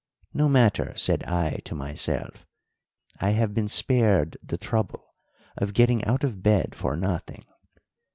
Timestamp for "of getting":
5.57-6.03